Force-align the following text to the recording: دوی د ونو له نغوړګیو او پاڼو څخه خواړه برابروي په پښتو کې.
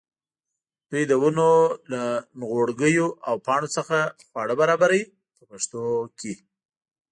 دوی 0.89 1.03
د 1.07 1.13
ونو 1.21 1.51
له 1.91 2.03
نغوړګیو 2.39 3.07
او 3.27 3.35
پاڼو 3.45 3.69
څخه 3.77 3.97
خواړه 4.29 4.53
برابروي 4.61 5.03
په 5.35 5.41
پښتو 5.49 5.81
کې. 6.19 6.33